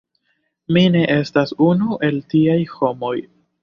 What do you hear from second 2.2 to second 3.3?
tiaj homoj.